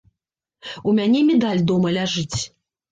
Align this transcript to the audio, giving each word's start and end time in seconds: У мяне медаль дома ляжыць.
У 0.91 0.95
мяне 1.01 1.21
медаль 1.29 1.65
дома 1.75 1.97
ляжыць. 2.01 2.39